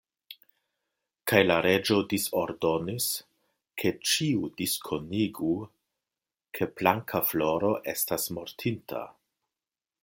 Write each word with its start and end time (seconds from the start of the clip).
Kaj 1.31 1.41
la 1.49 1.57
reĝo 1.65 1.97
disordonis, 2.13 3.09
ke 3.83 3.93
ĉiu 4.13 4.49
diskonigu, 4.63 5.53
ke 6.59 6.71
Blankafloro 6.81 7.73
estas 7.97 8.29
mortinta. 8.39 9.05